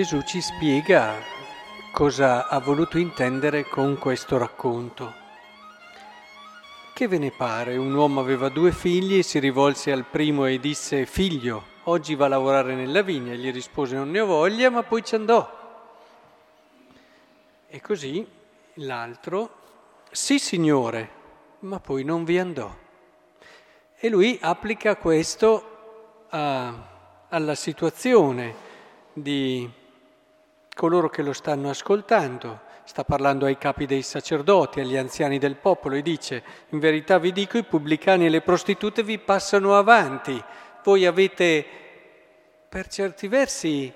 Gesù 0.00 0.22
ci 0.22 0.40
spiega 0.40 1.14
cosa 1.92 2.48
ha 2.48 2.58
voluto 2.58 2.96
intendere 2.96 3.64
con 3.64 3.98
questo 3.98 4.38
racconto. 4.38 5.12
Che 6.94 7.06
ve 7.06 7.18
ne 7.18 7.30
pare? 7.30 7.76
Un 7.76 7.92
uomo 7.92 8.18
aveva 8.20 8.48
due 8.48 8.72
figli 8.72 9.18
e 9.18 9.22
si 9.22 9.38
rivolse 9.38 9.92
al 9.92 10.06
primo 10.06 10.46
e 10.46 10.58
disse, 10.58 11.04
figlio, 11.04 11.64
oggi 11.84 12.14
va 12.14 12.24
a 12.24 12.28
lavorare 12.28 12.74
nella 12.74 13.02
vigna. 13.02 13.34
Gli 13.34 13.52
rispose, 13.52 13.94
non 13.94 14.10
ne 14.10 14.20
ho 14.20 14.24
voglia, 14.24 14.70
ma 14.70 14.82
poi 14.82 15.04
ci 15.04 15.16
andò. 15.16 15.46
E 17.68 17.80
così 17.82 18.26
l'altro, 18.76 19.54
sì 20.10 20.38
signore, 20.38 21.10
ma 21.58 21.78
poi 21.78 22.04
non 22.04 22.24
vi 22.24 22.38
andò. 22.38 22.74
E 23.98 24.08
lui 24.08 24.38
applica 24.40 24.96
questo 24.96 26.24
a, 26.30 27.26
alla 27.28 27.54
situazione 27.54 28.54
di 29.12 29.76
coloro 30.80 31.10
che 31.10 31.20
lo 31.20 31.34
stanno 31.34 31.68
ascoltando. 31.68 32.62
Sta 32.84 33.04
parlando 33.04 33.44
ai 33.44 33.58
capi 33.58 33.84
dei 33.84 34.00
sacerdoti, 34.00 34.80
agli 34.80 34.96
anziani 34.96 35.36
del 35.36 35.56
popolo 35.56 35.94
e 35.94 36.00
dice, 36.00 36.42
in 36.70 36.78
verità 36.78 37.18
vi 37.18 37.32
dico, 37.32 37.58
i 37.58 37.64
pubblicani 37.64 38.24
e 38.24 38.30
le 38.30 38.40
prostitute 38.40 39.02
vi 39.02 39.18
passano 39.18 39.76
avanti. 39.76 40.42
Voi 40.82 41.04
avete, 41.04 41.66
per 42.66 42.88
certi 42.88 43.28
versi, 43.28 43.92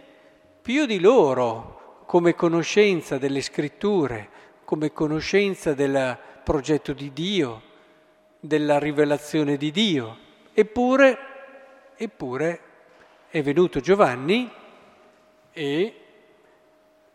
più 0.60 0.84
di 0.84 1.00
loro 1.00 2.02
come 2.04 2.34
conoscenza 2.34 3.16
delle 3.16 3.40
scritture, 3.40 4.28
come 4.66 4.92
conoscenza 4.92 5.72
del 5.72 6.18
progetto 6.44 6.92
di 6.92 7.14
Dio, 7.14 7.62
della 8.40 8.78
rivelazione 8.78 9.56
di 9.56 9.70
Dio. 9.70 10.18
Eppure, 10.52 11.18
eppure 11.96 12.60
è 13.30 13.40
venuto 13.40 13.80
Giovanni 13.80 14.52
e 15.50 16.03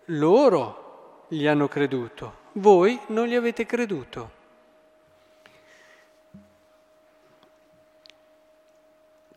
loro 0.09 1.25
gli 1.27 1.45
hanno 1.45 1.67
creduto, 1.67 2.37
voi 2.53 2.99
non 3.07 3.27
gli 3.27 3.35
avete 3.35 3.65
creduto. 3.65 4.37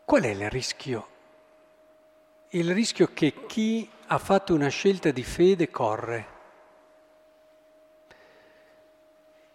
Qual 0.05 0.23
è 0.23 0.29
il 0.29 0.49
rischio? 0.49 1.07
Il 2.49 2.73
rischio 2.73 3.09
che 3.13 3.45
chi 3.47 3.89
ha 4.07 4.17
fatto 4.17 4.53
una 4.53 4.67
scelta 4.67 5.11
di 5.11 5.23
fede 5.23 5.69
corre. 5.69 6.27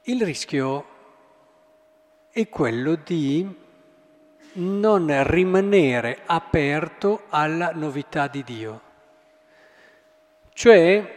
Il 0.03 0.25
rischio 0.25 0.87
è 2.31 2.49
quello 2.49 2.95
di 2.95 3.67
non 4.55 5.25
rimanere 5.29 6.23
aperto 6.27 7.25
alla 7.29 7.73
novità 7.73 8.27
di 8.27 8.43
Dio. 8.43 8.88
Cioè 10.59 11.15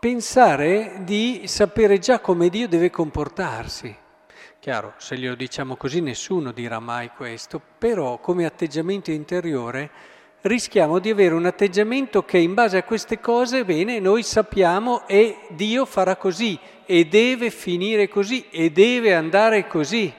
pensare 0.00 1.02
di 1.04 1.42
sapere 1.44 2.00
già 2.00 2.18
come 2.18 2.48
Dio 2.48 2.66
deve 2.66 2.90
comportarsi. 2.90 3.94
Chiaro, 4.58 4.94
se 4.96 5.16
glielo 5.16 5.36
diciamo 5.36 5.76
così 5.76 6.00
nessuno 6.00 6.50
dirà 6.50 6.80
mai 6.80 7.10
questo, 7.10 7.62
però 7.78 8.18
come 8.18 8.44
atteggiamento 8.44 9.12
interiore 9.12 9.88
rischiamo 10.40 10.98
di 10.98 11.10
avere 11.10 11.34
un 11.34 11.46
atteggiamento 11.46 12.24
che 12.24 12.38
in 12.38 12.54
base 12.54 12.78
a 12.78 12.82
queste 12.82 13.20
cose, 13.20 13.64
bene, 13.64 14.00
noi 14.00 14.24
sappiamo 14.24 15.06
e 15.06 15.42
Dio 15.50 15.84
farà 15.84 16.16
così 16.16 16.58
e 16.86 17.06
deve 17.06 17.50
finire 17.50 18.08
così 18.08 18.48
e 18.50 18.72
deve 18.72 19.14
andare 19.14 19.68
così. 19.68 20.12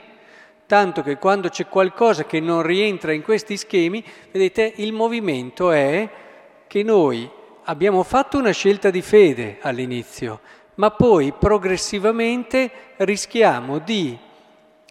Tanto 0.65 1.03
che 1.03 1.17
quando 1.17 1.49
c'è 1.49 1.67
qualcosa 1.67 2.23
che 2.23 2.39
non 2.39 2.63
rientra 2.63 3.11
in 3.11 3.23
questi 3.23 3.57
schemi, 3.57 4.01
vedete, 4.31 4.71
il 4.77 4.93
movimento 4.93 5.71
è 5.71 6.29
che 6.71 6.83
noi 6.83 7.29
abbiamo 7.63 8.01
fatto 8.01 8.37
una 8.37 8.51
scelta 8.51 8.91
di 8.91 9.01
fede 9.01 9.57
all'inizio, 9.59 10.39
ma 10.75 10.89
poi 10.89 11.33
progressivamente 11.37 12.71
rischiamo 12.95 13.79
di 13.79 14.17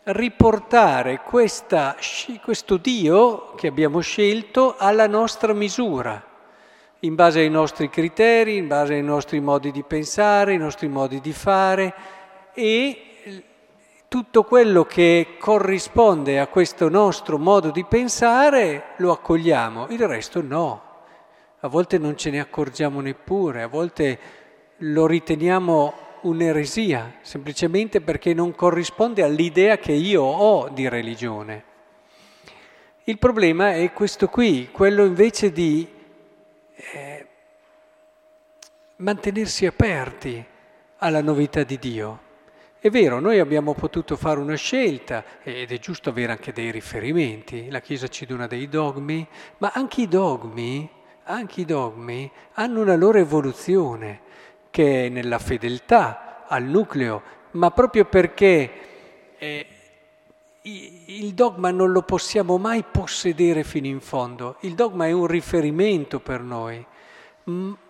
riportare 0.03 1.23
questa, 1.25 1.97
questo 2.43 2.77
Dio 2.77 3.55
che 3.55 3.69
abbiamo 3.69 4.01
scelto 4.01 4.75
alla 4.77 5.07
nostra 5.07 5.55
misura, 5.55 6.23
in 6.99 7.15
base 7.15 7.41
ai 7.41 7.49
nostri 7.49 7.89
criteri, 7.89 8.59
in 8.59 8.67
base 8.67 8.93
ai 8.93 9.03
nostri 9.03 9.41
modi 9.41 9.71
di 9.71 9.83
pensare, 9.83 10.53
ai 10.53 10.59
nostri 10.59 10.87
modi 10.87 11.19
di 11.19 11.33
fare 11.33 11.95
e 12.53 13.43
tutto 14.07 14.43
quello 14.43 14.85
che 14.85 15.37
corrisponde 15.39 16.41
a 16.41 16.47
questo 16.47 16.91
nostro 16.91 17.39
modo 17.39 17.71
di 17.71 17.87
pensare 17.87 18.89
lo 18.97 19.13
accogliamo, 19.13 19.87
il 19.89 20.07
resto 20.07 20.43
no 20.43 20.89
a 21.61 21.69
volte 21.69 21.99
non 21.99 22.17
ce 22.17 22.31
ne 22.31 22.41
accorgiamo 22.41 23.01
neppure, 23.01 23.63
a 23.63 23.67
volte 23.69 24.19
lo 24.79 25.07
riteniamo 25.07 25.95
un'eresia, 26.23 27.17
semplicemente 27.21 28.01
perché 28.01 28.33
non 28.33 28.55
corrisponde 28.55 29.23
all'idea 29.23 29.79
che 29.79 29.93
io 29.93 30.23
ho 30.23 30.69
di 30.71 30.89
religione. 30.89 31.65
Il 33.05 33.19
problema 33.19 33.75
è 33.75 33.93
questo 33.93 34.29
qui, 34.29 34.71
quello 34.71 35.05
invece 35.05 35.53
di 35.53 35.87
eh, 36.75 37.27
mantenersi 38.97 39.67
aperti 39.67 40.45
alla 40.99 41.23
novità 41.23 41.63
di 41.63 41.79
Dio. 41.79 42.29
È 42.79 42.89
vero, 42.89 43.21
noi 43.21 43.39
abbiamo 43.39 43.75
potuto 43.75 44.17
fare 44.17 44.41
una 44.41 44.55
scelta 44.55 45.25
ed 45.43 45.71
è 45.71 45.79
giusto 45.79 46.09
avere 46.09 46.33
anche 46.33 46.53
dei 46.53 46.71
riferimenti, 46.71 47.69
la 47.69 47.81
Chiesa 47.81 48.09
ci 48.09 48.25
dona 48.25 48.47
dei 48.47 48.69
dogmi, 48.69 49.27
ma 49.59 49.73
anche 49.75 50.03
i 50.03 50.09
dogmi 50.09 50.89
anche 51.25 51.63
i 51.63 51.65
dogmi 51.65 52.31
hanno 52.55 52.81
una 52.81 52.97
loro 52.97 53.19
evoluzione 53.19 54.21
che 54.71 55.07
è 55.07 55.09
nella 55.09 55.39
fedeltà 55.39 56.45
al 56.47 56.65
nucleo, 56.65 57.23
ma 57.53 57.71
proprio 57.71 58.05
perché 58.05 58.71
eh, 59.39 59.67
il 60.63 61.33
dogma 61.33 61.71
non 61.71 61.91
lo 61.91 62.03
possiamo 62.03 62.59
mai 62.59 62.85
possedere 62.91 63.65
fino 63.65 63.87
in 63.87 64.01
fondo, 64.01 64.57
il 64.61 64.75
dogma 64.75 65.07
è 65.07 65.13
un 65.13 65.27
riferimento 65.27 66.21
per 66.21 66.43
noi, 66.43 66.85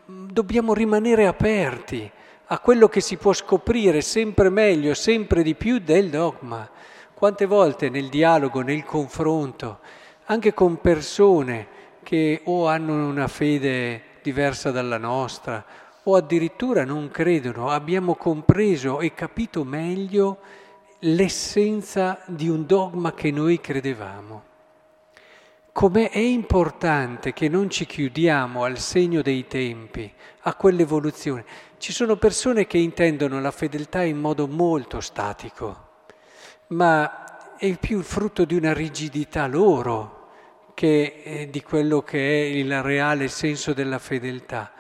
dobbiamo 0.05 0.73
rimanere 0.73 1.27
aperti 1.27 2.11
a 2.53 2.59
quello 2.59 2.89
che 2.89 3.01
si 3.01 3.17
può 3.17 3.33
scoprire 3.33 4.01
sempre 4.01 4.49
meglio, 4.51 4.95
sempre 4.95 5.43
di 5.43 5.55
più 5.55 5.79
del 5.79 6.11
dogma. 6.11 6.69
Quante 7.15 7.47
volte 7.47 7.91
nel 7.91 8.09
dialogo, 8.09 8.61
nel 8.62 8.85
confronto, 8.85 9.79
anche 10.27 10.55
con 10.55 10.81
persone, 10.81 11.79
che 12.10 12.41
o 12.47 12.66
hanno 12.66 13.06
una 13.06 13.28
fede 13.28 14.03
diversa 14.21 14.72
dalla 14.72 14.98
nostra 14.98 15.65
o 16.03 16.16
addirittura 16.16 16.84
non 16.84 17.09
credono, 17.09 17.69
abbiamo 17.69 18.16
compreso 18.16 18.98
e 18.98 19.15
capito 19.15 19.62
meglio 19.62 20.38
l'essenza 20.99 22.20
di 22.26 22.49
un 22.49 22.66
dogma 22.66 23.15
che 23.15 23.31
noi 23.31 23.60
credevamo. 23.60 24.43
Com'è 25.70 26.10
importante 26.19 27.32
che 27.32 27.49
non 27.49 27.70
ci 27.70 27.87
chiudiamo 27.87 28.65
al 28.65 28.78
segno 28.78 29.22
dei 29.22 29.47
tempi, 29.47 30.12
a 30.41 30.54
quell'evoluzione. 30.56 31.44
Ci 31.78 31.93
sono 31.93 32.16
persone 32.16 32.66
che 32.66 32.78
intendono 32.78 33.41
la 33.41 33.53
fedeltà 33.53 34.03
in 34.03 34.19
modo 34.19 34.49
molto 34.49 35.00
statico, 35.00 35.91
ma 36.70 37.54
è 37.56 37.78
più 37.78 38.03
frutto 38.03 38.44
di 38.44 38.56
una 38.56 38.72
rigidità 38.72 39.47
loro, 39.47 40.19
che, 40.81 41.21
eh, 41.23 41.51
di 41.51 41.61
quello 41.61 42.01
che 42.01 42.17
è 42.17 42.45
il 42.47 42.81
reale 42.81 43.29
senso 43.29 43.75
della 43.75 43.99
fedeltà. 43.99 44.73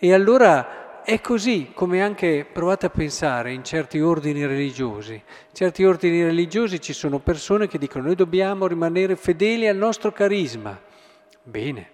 E 0.00 0.12
allora 0.12 1.02
è 1.04 1.20
così, 1.20 1.70
come 1.72 2.02
anche 2.02 2.44
provate 2.44 2.86
a 2.86 2.90
pensare 2.90 3.52
in 3.52 3.62
certi 3.62 4.00
ordini 4.00 4.44
religiosi. 4.44 5.12
In 5.12 5.52
certi 5.52 5.84
ordini 5.84 6.24
religiosi 6.24 6.80
ci 6.80 6.92
sono 6.92 7.20
persone 7.20 7.68
che 7.68 7.78
dicono 7.78 8.06
noi 8.06 8.16
dobbiamo 8.16 8.66
rimanere 8.66 9.14
fedeli 9.14 9.68
al 9.68 9.76
nostro 9.76 10.10
carisma. 10.10 10.76
Bene. 11.44 11.90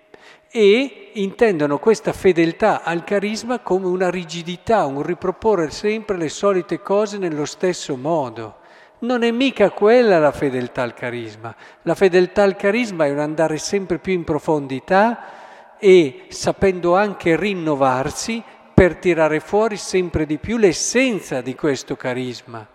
E 0.51 1.11
intendono 1.13 1.79
questa 1.79 2.15
fedeltà 2.15 2.83
al 2.83 3.05
carisma 3.05 3.59
come 3.59 3.89
una 3.89 4.09
rigidità, 4.09 4.87
un 4.87 5.03
riproporre 5.03 5.69
sempre 5.69 6.17
le 6.17 6.31
solite 6.31 6.81
cose 6.81 7.19
nello 7.19 7.45
stesso 7.45 7.95
modo. 7.95 8.60
Non 9.01 9.23
è 9.23 9.31
mica 9.31 9.71
quella 9.71 10.19
la 10.19 10.33
fedeltà 10.33 10.83
al 10.83 10.93
carisma. 10.93 11.55
La 11.83 11.95
fedeltà 11.95 12.43
al 12.43 12.57
carisma 12.57 13.07
è 13.07 13.11
un 13.11 13.19
andare 13.19 13.57
sempre 13.57 13.99
più 13.99 14.13
in 14.13 14.25
profondità 14.25 15.77
e 15.79 16.27
sapendo 16.29 16.95
anche 16.95 17.37
rinnovarsi 17.37 18.43
per 18.75 18.97
tirare 18.97 19.41
fuori 19.41 19.79
sempre 19.79 20.27
di 20.27 20.37
più 20.37 20.59
l'essenza 20.59 21.41
di 21.41 21.55
questo 21.55 21.97
carisma, 21.97 22.67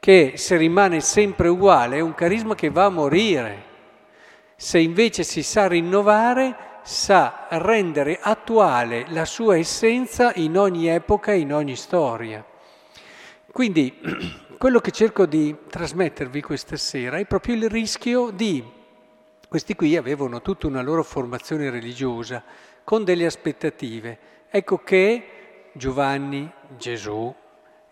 che 0.00 0.32
se 0.36 0.56
rimane 0.56 1.00
sempre 1.00 1.48
uguale 1.48 1.96
è 1.96 2.00
un 2.00 2.14
carisma 2.14 2.54
che 2.54 2.70
va 2.70 2.86
a 2.86 2.90
morire. 2.90 3.62
Se 4.56 4.78
invece 4.78 5.24
si 5.24 5.42
sa 5.42 5.66
rinnovare, 5.66 6.56
sa 6.82 7.46
rendere 7.50 8.18
attuale 8.20 9.04
la 9.08 9.26
sua 9.26 9.58
essenza 9.58 10.32
in 10.36 10.56
ogni 10.56 10.88
epoca, 10.88 11.32
in 11.32 11.52
ogni 11.52 11.76
storia. 11.76 12.42
Quindi 13.52 13.94
quello 14.58 14.80
che 14.80 14.90
cerco 14.90 15.26
di 15.26 15.54
trasmettervi 15.68 16.40
questa 16.40 16.76
sera 16.76 17.18
è 17.18 17.26
proprio 17.26 17.54
il 17.54 17.68
rischio 17.68 18.30
di... 18.30 18.64
Questi 19.48 19.74
qui 19.74 19.96
avevano 19.96 20.42
tutta 20.42 20.66
una 20.66 20.82
loro 20.82 21.02
formazione 21.02 21.70
religiosa, 21.70 22.42
con 22.82 23.04
delle 23.04 23.26
aspettative. 23.26 24.18
Ecco 24.50 24.78
che 24.78 25.70
Giovanni, 25.72 26.50
Gesù, 26.76 27.34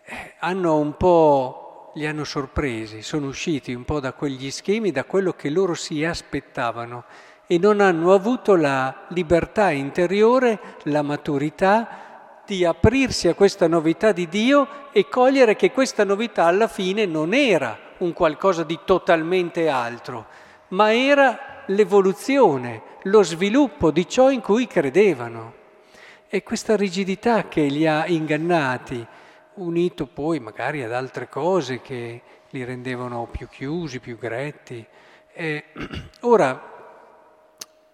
eh, 0.04 0.34
hanno 0.38 0.78
un 0.78 0.96
po', 0.96 1.92
li 1.94 2.06
hanno 2.06 2.24
sorpresi, 2.24 3.02
sono 3.02 3.26
usciti 3.26 3.74
un 3.74 3.84
po' 3.84 4.00
da 4.00 4.12
quegli 4.12 4.50
schemi, 4.50 4.90
da 4.90 5.04
quello 5.04 5.32
che 5.32 5.50
loro 5.50 5.74
si 5.74 6.04
aspettavano 6.04 7.04
e 7.46 7.58
non 7.58 7.80
hanno 7.80 8.12
avuto 8.12 8.56
la 8.56 9.06
libertà 9.08 9.70
interiore, 9.70 10.58
la 10.84 11.02
maturità 11.02 12.03
di 12.46 12.64
aprirsi 12.64 13.28
a 13.28 13.34
questa 13.34 13.66
novità 13.66 14.12
di 14.12 14.28
Dio 14.28 14.90
e 14.92 15.08
cogliere 15.08 15.56
che 15.56 15.72
questa 15.72 16.04
novità 16.04 16.44
alla 16.44 16.68
fine 16.68 17.06
non 17.06 17.32
era 17.32 17.78
un 17.98 18.12
qualcosa 18.12 18.64
di 18.64 18.78
totalmente 18.84 19.68
altro, 19.68 20.26
ma 20.68 20.92
era 20.94 21.62
l'evoluzione, 21.66 22.82
lo 23.04 23.22
sviluppo 23.22 23.90
di 23.90 24.06
ciò 24.08 24.30
in 24.30 24.40
cui 24.40 24.66
credevano. 24.66 25.62
E 26.28 26.42
questa 26.42 26.76
rigidità 26.76 27.48
che 27.48 27.62
li 27.62 27.86
ha 27.86 28.06
ingannati, 28.06 29.06
unito 29.54 30.06
poi 30.06 30.40
magari 30.40 30.82
ad 30.82 30.92
altre 30.92 31.28
cose 31.28 31.80
che 31.80 32.22
li 32.50 32.64
rendevano 32.64 33.28
più 33.30 33.48
chiusi, 33.48 34.00
più 34.00 34.18
gretti. 34.18 34.84
E 35.32 35.64
ora, 36.22 36.72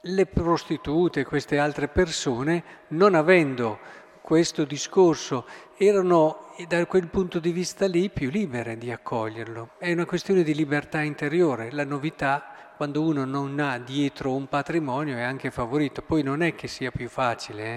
le 0.01 0.27
prostitute, 0.27 1.25
queste 1.25 1.59
altre 1.59 1.89
persone, 1.89 2.65
non 2.89 3.15
avendo 3.15 3.79
questo 4.21 4.65
discorso, 4.65 5.47
erano 5.77 6.53
da 6.69 6.85
quel 6.87 7.09
punto 7.09 7.39
di 7.39 7.53
vista 7.53 7.87
lì 7.87 8.11
più 8.11 8.31
libere 8.31 8.77
di 8.77 8.91
accoglierlo. 8.91 9.71
È 9.79 9.91
una 9.93 10.05
questione 10.05 10.43
di 10.43 10.55
libertà 10.55 11.01
interiore, 11.01 11.71
la 11.73 11.85
novità 11.85 12.61
quando 12.81 13.03
uno 13.03 13.27
non 13.27 13.61
ha 13.61 13.79
dietro 13.79 14.35
un 14.35 14.49
patrimonio 14.49 15.15
è 15.19 15.21
anche 15.21 15.51
favorito. 15.51 16.01
Poi 16.01 16.23
non 16.23 16.43
è 16.43 16.55
che 16.55 16.67
sia 16.67 16.91
più 16.91 17.11
facile, 17.11 17.77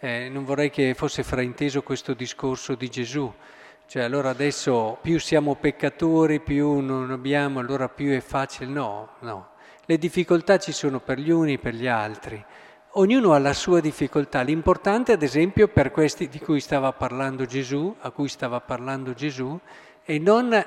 eh? 0.00 0.24
Eh, 0.24 0.28
non 0.28 0.44
vorrei 0.44 0.68
che 0.68 0.94
fosse 0.94 1.22
frainteso 1.22 1.82
questo 1.82 2.12
discorso 2.14 2.74
di 2.74 2.88
Gesù. 2.90 3.32
Cioè 3.86 4.02
allora 4.02 4.30
adesso 4.30 4.98
più 5.00 5.20
siamo 5.20 5.54
peccatori, 5.54 6.40
più 6.40 6.80
non 6.80 7.12
abbiamo, 7.12 7.60
allora 7.60 7.88
più 7.88 8.10
è 8.10 8.18
facile. 8.18 8.68
No, 8.68 9.10
no. 9.20 9.50
Le 9.84 9.96
difficoltà 9.96 10.58
ci 10.58 10.72
sono 10.72 10.98
per 10.98 11.20
gli 11.20 11.30
uni 11.30 11.52
e 11.52 11.58
per 11.58 11.74
gli 11.74 11.86
altri. 11.86 12.44
Ognuno 12.94 13.34
ha 13.34 13.38
la 13.38 13.52
sua 13.52 13.78
difficoltà. 13.78 14.40
L'importante, 14.40 15.12
ad 15.12 15.22
esempio, 15.22 15.68
per 15.68 15.92
questi 15.92 16.28
di 16.28 16.40
cui 16.40 16.58
stava 16.58 16.92
parlando 16.92 17.46
Gesù, 17.46 17.94
a 18.00 18.10
cui 18.10 18.26
stava 18.26 18.60
parlando 18.60 19.14
Gesù, 19.14 19.56
è 20.02 20.18
non, 20.18 20.64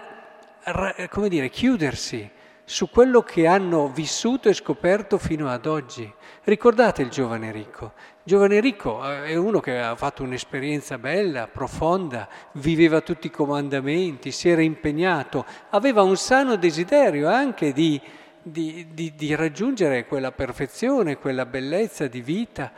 come 1.09 1.27
dire, 1.27 1.49
chiudersi 1.49 2.31
su 2.63 2.89
quello 2.89 3.23
che 3.23 3.45
hanno 3.45 3.89
vissuto 3.89 4.47
e 4.47 4.53
scoperto 4.53 5.17
fino 5.17 5.49
ad 5.49 5.65
oggi. 5.65 6.09
Ricordate 6.45 7.01
il 7.01 7.09
giovane 7.09 7.51
ricco. 7.51 7.91
Il 7.95 8.21
giovane 8.23 8.61
ricco 8.61 9.03
eh, 9.05 9.25
è 9.25 9.35
uno 9.35 9.59
che 9.59 9.77
ha 9.77 9.93
fatto 9.97 10.23
un'esperienza 10.23 10.97
bella, 10.97 11.47
profonda, 11.47 12.29
viveva 12.53 13.01
tutti 13.01 13.27
i 13.27 13.31
comandamenti, 13.31 14.31
si 14.31 14.47
era 14.47 14.61
impegnato, 14.61 15.45
aveva 15.71 16.03
un 16.03 16.15
sano 16.15 16.55
desiderio 16.55 17.27
anche 17.27 17.73
di, 17.73 17.99
di, 18.43 18.93
di, 18.93 19.15
di 19.15 19.35
raggiungere 19.35 20.05
quella 20.05 20.33
perfezione, 20.33 21.17
quella 21.17 21.45
bellezza 21.45 22.07
di 22.07 22.21
vita, 22.21 22.71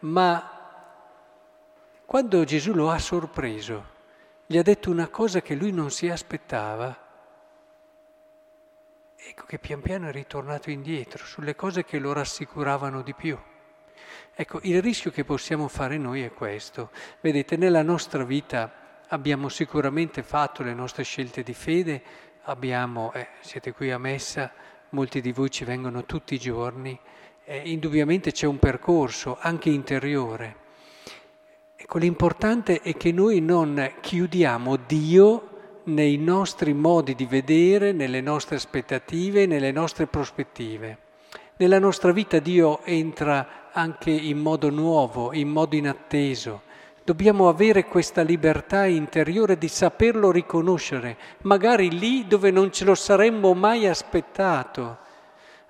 ma 0.00 0.50
quando 2.04 2.44
Gesù 2.44 2.74
lo 2.74 2.90
ha 2.90 2.98
sorpreso, 2.98 3.92
gli 4.46 4.58
ha 4.58 4.62
detto 4.62 4.90
una 4.90 5.08
cosa 5.08 5.40
che 5.40 5.54
lui 5.54 5.72
non 5.72 5.90
si 5.90 6.08
aspettava, 6.10 6.98
ecco 9.16 9.44
che 9.46 9.58
pian 9.58 9.80
piano 9.80 10.08
è 10.08 10.12
ritornato 10.12 10.70
indietro 10.70 11.24
sulle 11.24 11.54
cose 11.54 11.84
che 11.84 11.98
lo 11.98 12.12
rassicuravano 12.12 13.02
di 13.02 13.14
più. 13.14 13.38
Ecco, 14.34 14.58
il 14.62 14.82
rischio 14.82 15.12
che 15.12 15.24
possiamo 15.24 15.68
fare 15.68 15.96
noi 15.96 16.22
è 16.22 16.32
questo. 16.32 16.90
Vedete, 17.20 17.56
nella 17.56 17.82
nostra 17.82 18.24
vita 18.24 19.00
abbiamo 19.08 19.48
sicuramente 19.48 20.24
fatto 20.24 20.64
le 20.64 20.74
nostre 20.74 21.04
scelte 21.04 21.42
di 21.44 21.54
fede, 21.54 22.02
abbiamo, 22.42 23.12
eh, 23.12 23.28
siete 23.40 23.72
qui 23.72 23.92
a 23.92 23.98
messa, 23.98 24.52
molti 24.94 25.20
di 25.20 25.32
voi 25.32 25.50
ci 25.50 25.64
vengono 25.64 26.04
tutti 26.04 26.34
i 26.34 26.38
giorni, 26.38 26.98
eh, 27.44 27.62
indubbiamente 27.64 28.32
c'è 28.32 28.46
un 28.46 28.58
percorso 28.58 29.36
anche 29.38 29.68
interiore. 29.68 30.56
Ecco, 31.76 31.98
l'importante 31.98 32.80
è 32.80 32.96
che 32.96 33.12
noi 33.12 33.40
non 33.40 33.92
chiudiamo 34.00 34.76
Dio 34.86 35.50
nei 35.84 36.16
nostri 36.16 36.72
modi 36.72 37.14
di 37.14 37.26
vedere, 37.26 37.92
nelle 37.92 38.22
nostre 38.22 38.56
aspettative, 38.56 39.44
nelle 39.44 39.72
nostre 39.72 40.06
prospettive. 40.06 40.98
Nella 41.56 41.78
nostra 41.78 42.12
vita 42.12 42.38
Dio 42.38 42.82
entra 42.84 43.70
anche 43.72 44.10
in 44.10 44.38
modo 44.38 44.70
nuovo, 44.70 45.34
in 45.34 45.48
modo 45.48 45.76
inatteso. 45.76 46.62
Dobbiamo 47.06 47.50
avere 47.50 47.84
questa 47.84 48.22
libertà 48.22 48.86
interiore 48.86 49.58
di 49.58 49.68
saperlo 49.68 50.30
riconoscere, 50.30 51.18
magari 51.42 51.90
lì 51.90 52.26
dove 52.26 52.50
non 52.50 52.72
ce 52.72 52.86
lo 52.86 52.94
saremmo 52.94 53.52
mai 53.52 53.86
aspettato. 53.86 55.00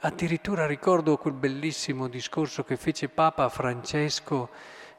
Addirittura 0.02 0.64
ricordo 0.64 1.16
quel 1.16 1.34
bellissimo 1.34 2.06
discorso 2.06 2.62
che 2.62 2.76
fece 2.76 3.08
Papa 3.08 3.48
Francesco 3.48 4.50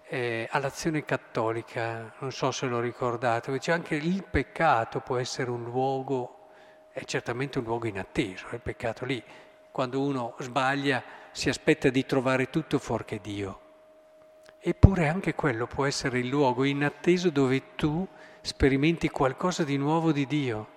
eh, 0.10 0.46
all'azione 0.52 1.06
cattolica, 1.06 2.14
non 2.20 2.34
so 2.34 2.52
se 2.52 2.66
lo 2.66 2.82
ricordate, 2.82 3.54
dice 3.54 3.72
anche 3.72 3.96
il 3.96 4.26
peccato 4.30 5.00
può 5.00 5.16
essere 5.16 5.50
un 5.50 5.64
luogo, 5.64 6.50
è 6.92 7.06
certamente 7.06 7.60
un 7.60 7.64
luogo 7.64 7.88
inatteso, 7.88 8.48
il 8.52 8.60
peccato 8.60 9.06
lì, 9.06 9.24
quando 9.72 10.02
uno 10.02 10.36
sbaglia 10.40 11.02
si 11.32 11.48
aspetta 11.48 11.88
di 11.88 12.06
trovare 12.06 12.50
tutto 12.50 12.78
fuorché 12.78 13.22
Dio. 13.22 13.65
Eppure 14.68 15.08
anche 15.08 15.36
quello 15.36 15.68
può 15.68 15.86
essere 15.86 16.18
il 16.18 16.28
luogo 16.28 16.64
inatteso 16.64 17.30
dove 17.30 17.76
tu 17.76 18.04
sperimenti 18.42 19.10
qualcosa 19.10 19.64
di 19.64 19.78
nuovo 19.78 20.12
di 20.12 20.26
Dio. 20.26 20.68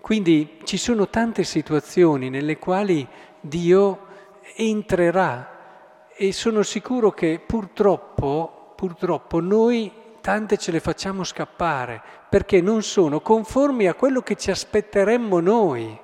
Quindi 0.00 0.60
ci 0.62 0.76
sono 0.76 1.08
tante 1.08 1.42
situazioni 1.42 2.30
nelle 2.30 2.58
quali 2.58 3.04
Dio 3.40 4.06
entrerà 4.54 6.06
e 6.14 6.30
sono 6.30 6.62
sicuro 6.62 7.10
che 7.10 7.42
purtroppo, 7.44 8.74
purtroppo 8.76 9.40
noi 9.40 9.90
tante 10.20 10.56
ce 10.56 10.70
le 10.70 10.78
facciamo 10.78 11.24
scappare 11.24 12.00
perché 12.28 12.60
non 12.60 12.84
sono 12.84 13.18
conformi 13.18 13.88
a 13.88 13.94
quello 13.94 14.20
che 14.20 14.36
ci 14.36 14.52
aspetteremmo 14.52 15.40
noi, 15.40 15.98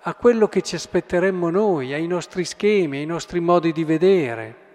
a 0.00 0.14
quello 0.14 0.48
che 0.48 0.62
ci 0.62 0.74
aspetteremmo 0.74 1.50
noi, 1.50 1.92
ai 1.92 2.06
nostri 2.06 2.46
schemi, 2.46 2.96
ai 2.96 3.04
nostri 3.04 3.40
modi 3.40 3.72
di 3.72 3.84
vedere. 3.84 4.67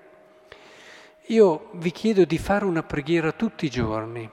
Io 1.27 1.69
vi 1.75 1.91
chiedo 1.91 2.25
di 2.25 2.37
fare 2.37 2.65
una 2.65 2.83
preghiera 2.83 3.31
tutti 3.31 3.65
i 3.65 3.69
giorni, 3.69 4.29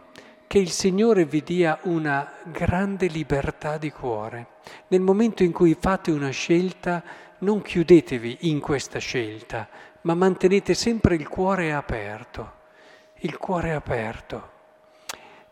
che 0.49 0.59
il 0.59 0.71
Signore 0.71 1.25
vi 1.25 1.41
dia 1.45 1.79
una 1.83 2.33
grande 2.47 3.07
libertà 3.07 3.79
di 3.79 3.93
cuore. 3.93 4.55
Nel 4.89 5.01
momento 5.01 5.45
in 5.45 5.53
cui 5.53 5.77
fate 5.79 6.11
una 6.11 6.31
scelta, 6.31 7.01
non 7.39 7.63
chiudetevi 7.63 8.39
in 8.41 8.59
questa 8.59 8.99
scelta, 8.99 9.69
ma 10.01 10.15
mantenete 10.15 10.75
sempre 10.75 11.15
il 11.15 11.29
cuore 11.29 11.73
aperto, 11.73 12.55
il 13.19 13.39
cuore 13.39 13.73
aperto, 13.73 14.51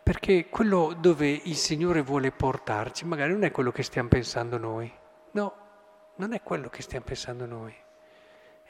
perché 0.03 0.49
quello 0.49 0.93
dove 0.99 1.29
il 1.29 1.55
Signore 1.55 2.01
vuole 2.01 2.31
portarci 2.31 3.05
magari 3.05 3.31
non 3.31 3.43
è 3.43 3.51
quello 3.51 3.71
che 3.71 3.83
stiamo 3.83 4.09
pensando 4.09 4.57
noi, 4.57 4.91
no, 5.31 5.53
non 6.15 6.33
è 6.33 6.43
quello 6.43 6.67
che 6.67 6.81
stiamo 6.81 7.05
pensando 7.05 7.45
noi. 7.45 7.73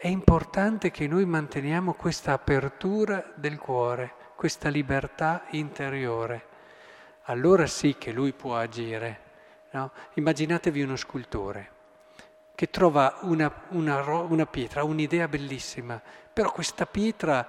È 0.01 0.07
importante 0.07 0.91
che 0.91 1.07
noi 1.07 1.25
manteniamo 1.25 1.91
questa 1.91 2.31
apertura 2.31 3.33
del 3.35 3.57
cuore, 3.57 4.13
questa 4.37 4.69
libertà 4.69 5.43
interiore. 5.49 6.45
Allora 7.23 7.67
sì 7.67 7.97
che 7.97 8.13
lui 8.13 8.31
può 8.31 8.55
agire. 8.55 9.19
No? 9.71 9.91
Immaginatevi 10.13 10.83
uno 10.83 10.95
scultore 10.95 11.71
che 12.55 12.69
trova 12.69 13.17
una, 13.23 13.53
una, 13.71 14.01
una 14.21 14.45
pietra, 14.45 14.85
un'idea 14.85 15.27
bellissima, 15.27 16.01
però 16.31 16.49
questa 16.53 16.85
pietra, 16.85 17.45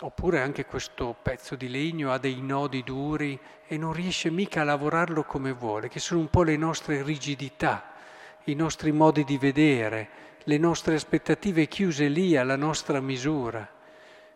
oppure 0.00 0.40
anche 0.40 0.64
questo 0.64 1.14
pezzo 1.20 1.56
di 1.56 1.68
legno, 1.68 2.10
ha 2.10 2.16
dei 2.16 2.40
nodi 2.40 2.82
duri 2.82 3.38
e 3.66 3.76
non 3.76 3.92
riesce 3.92 4.30
mica 4.30 4.62
a 4.62 4.64
lavorarlo 4.64 5.24
come 5.24 5.52
vuole, 5.52 5.88
che 5.88 6.00
sono 6.00 6.20
un 6.20 6.30
po' 6.30 6.42
le 6.42 6.56
nostre 6.56 7.02
rigidità, 7.02 7.91
i 8.44 8.54
nostri 8.54 8.92
modi 8.92 9.24
di 9.24 9.38
vedere, 9.38 10.08
le 10.44 10.58
nostre 10.58 10.94
aspettative 10.94 11.68
chiuse 11.68 12.08
lì 12.08 12.36
alla 12.36 12.56
nostra 12.56 13.00
misura. 13.00 13.68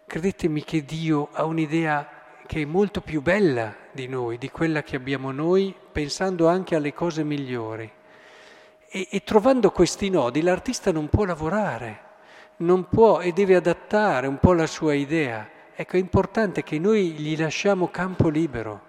Credetemi 0.07 0.63
che 0.63 0.85
Dio 0.85 1.31
ha 1.33 1.45
un'idea 1.45 2.09
che 2.47 2.63
è 2.63 2.65
molto 2.65 3.01
più 3.01 3.21
bella 3.21 3.75
di 3.91 4.07
noi, 4.07 4.39
di 4.39 4.51
quella 4.51 4.83
che 4.83 4.95
abbiamo 4.95 5.33
noi, 5.33 5.75
pensando 5.91 6.47
anche 6.47 6.77
alle 6.77 6.95
cose 6.95 7.25
migliori. 7.25 7.91
E, 8.89 9.09
e 9.11 9.23
trovando 9.25 9.73
questi 9.73 10.09
nodi 10.09 10.43
l'artista 10.43 10.93
non 10.93 11.09
può 11.09 11.25
lavorare, 11.25 12.01
non 12.59 12.89
può 12.89 13.21
e 13.21 13.33
deve 13.33 13.57
adattare 13.57 14.29
un 14.29 14.39
po' 14.39 14.53
la 14.53 14.69
sua 14.69 14.95
idea. 14.95 15.51
Ecco, 15.75 15.97
è 15.97 15.99
importante 15.99 16.63
che 16.63 16.79
noi 16.79 17.11
gli 17.11 17.37
lasciamo 17.37 17.89
campo 17.89 18.29
libero, 18.29 18.81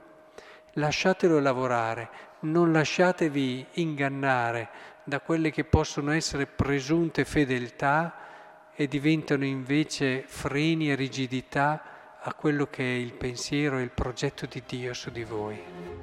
lasciatelo 0.74 1.40
lavorare, 1.40 2.10
non 2.42 2.72
lasciatevi 2.72 3.66
ingannare 3.74 4.70
da 5.08 5.22
quelle 5.22 5.52
che 5.52 5.64
possono 5.64 6.12
essere 6.12 6.48
presunte 6.48 7.24
fedeltà 7.24 8.14
e 8.76 8.90
diventano 8.90 9.46
invece 9.46 10.26
freni 10.28 10.92
e 10.92 10.96
rigidità 10.96 12.20
a 12.20 12.34
quello 12.34 12.68
che 12.68 12.84
è 12.84 12.98
il 12.98 13.14
pensiero 13.14 13.78
e 13.78 13.84
il 13.84 13.92
progetto 13.92 14.46
di 14.48 14.62
Dio 14.68 14.94
su 14.94 15.10
di 15.10 15.24
voi. 15.24 15.97